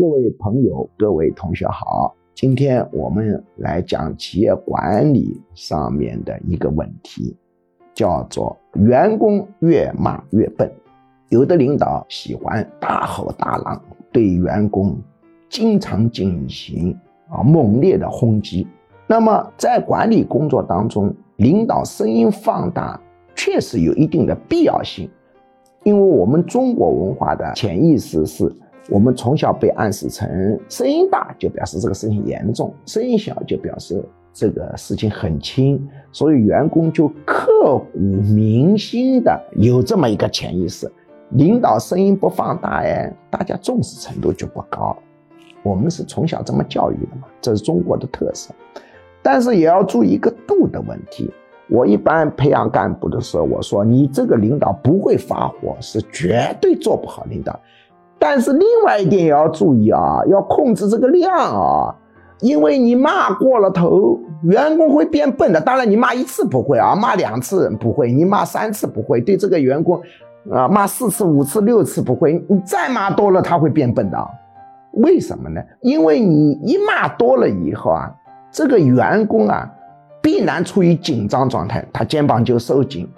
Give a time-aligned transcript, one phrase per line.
[0.00, 7.36] 各位朋友，各位同学好，今天我们来讲企业管理上面的一个问题，
[7.92, 10.72] 叫做员工越骂越笨。
[11.28, 14.96] 有的领导喜欢大吼大嚷，对员工
[15.50, 16.98] 经常进行
[17.28, 18.66] 啊猛烈的轰击。
[19.06, 22.98] 那么在管理工作当中，领导声音放大
[23.34, 25.10] 确实有一定的必要性，
[25.84, 28.50] 因为我们中国文化的潜意识是。
[28.88, 34.02] 我们从小被暗示成，声音大就表示这个事情严重，声音小就表示
[34.32, 35.80] 这个事情很轻，
[36.10, 40.90] 所以员工就刻骨铭心的有这么一个潜意识：
[41.30, 44.96] 领导声音不放大，哎，大家重视程度就不高。
[45.62, 48.52] 我们是从小这么教育的嘛，这是中国的特色。
[49.22, 51.30] 但是也要注意一个度的问题。
[51.68, 57.60] 我一般培养干部的时候，我说你这个领导不会发火，是绝对做不好领导。
[58.22, 61.94] 但是另外一点也要注意啊，要控制这个量啊，
[62.40, 65.58] 因为你骂过了头，员工会变笨的。
[65.58, 69.98] 当然，你骂一次不会啊，骂两次不会，你骂三次不会，对这个员工，
[70.52, 74.18] 啊，骂四次、五次、六次不会，你再骂多了他会变笨的。
[74.92, 75.62] 为什么呢？
[75.80, 78.14] 因为你一骂多了以后啊，
[78.52, 79.66] 这个员工啊，
[80.20, 83.08] 必然处于紧张状态，他肩膀就收紧，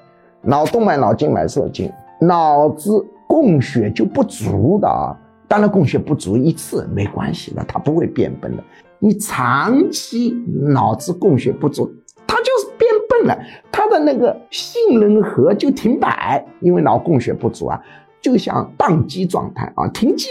[0.42, 3.04] 脑动脉、脑静脉收紧，脑子。
[3.32, 5.16] 供血就不足的啊，
[5.48, 8.62] 当然供血不足一次没关系的，他不会变笨的。
[8.98, 10.36] 你长期
[10.74, 11.90] 脑子供血不足，
[12.26, 17.80] 他就是变笨了，他的那个杏仁核就停摆，因为脑供血不足啊，
[18.20, 20.26] 就像宕机状态啊，停机。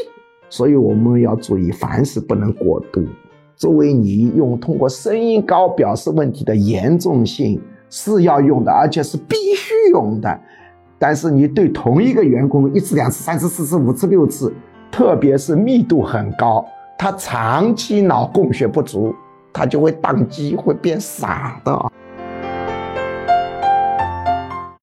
[0.47, 3.03] 所以我们要注意，凡事不能过度。
[3.55, 10.39] 作为你用通过声音高表示问题的严重性是要用的，而且是必须用的。
[11.01, 14.53] 但是你对同一个员工一次、两次、三次、四次、五次、六次，
[14.91, 16.63] 特别是密度很高，
[16.95, 19.11] 他长期脑供血不足，
[19.51, 21.91] 他就会宕机，会变傻的。